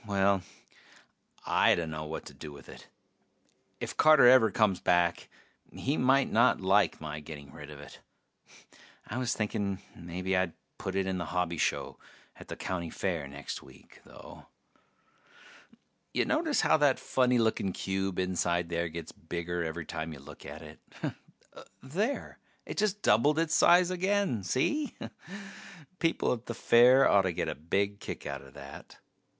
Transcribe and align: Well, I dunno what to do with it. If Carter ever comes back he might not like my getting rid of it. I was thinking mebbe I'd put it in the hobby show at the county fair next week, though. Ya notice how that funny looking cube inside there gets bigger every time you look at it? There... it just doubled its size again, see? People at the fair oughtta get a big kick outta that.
Well, 0.03 0.41
I 1.45 1.75
dunno 1.75 2.05
what 2.05 2.25
to 2.25 2.33
do 2.33 2.51
with 2.51 2.67
it. 2.67 2.87
If 3.79 3.95
Carter 3.95 4.25
ever 4.27 4.49
comes 4.49 4.79
back 4.79 5.29
he 5.71 5.95
might 5.95 6.31
not 6.31 6.59
like 6.59 6.99
my 6.99 7.19
getting 7.19 7.51
rid 7.53 7.69
of 7.69 7.79
it. 7.79 7.99
I 9.07 9.19
was 9.19 9.35
thinking 9.35 9.79
mebbe 9.95 10.29
I'd 10.35 10.53
put 10.79 10.95
it 10.95 11.05
in 11.05 11.19
the 11.19 11.25
hobby 11.25 11.59
show 11.59 11.99
at 12.35 12.47
the 12.47 12.55
county 12.55 12.89
fair 12.89 13.27
next 13.27 13.61
week, 13.61 14.01
though. 14.03 14.47
Ya 16.15 16.25
notice 16.25 16.61
how 16.61 16.77
that 16.77 16.97
funny 16.97 17.37
looking 17.37 17.71
cube 17.71 18.17
inside 18.17 18.69
there 18.69 18.89
gets 18.89 19.11
bigger 19.11 19.63
every 19.63 19.85
time 19.85 20.13
you 20.13 20.19
look 20.19 20.47
at 20.47 20.63
it? 20.63 20.79
There... 21.83 22.39
it 22.65 22.77
just 22.79 23.03
doubled 23.03 23.37
its 23.37 23.53
size 23.53 23.91
again, 23.91 24.41
see? 24.41 24.95
People 25.99 26.33
at 26.33 26.47
the 26.47 26.55
fair 26.55 27.05
oughtta 27.07 27.33
get 27.35 27.47
a 27.47 27.53
big 27.53 27.99
kick 27.99 28.25
outta 28.25 28.49
that. 28.55 28.97